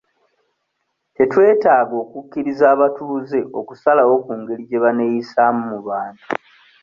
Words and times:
Tetwetaaga 1.15 1.95
okukkiriza 2.03 2.65
abatuuze 2.73 3.39
okusalawo 3.59 4.13
ku 4.25 4.31
ngeri 4.39 4.63
gye 4.69 4.79
baneeyisaamu 4.83 5.61
mu 5.71 5.79
bantu. 5.87 6.23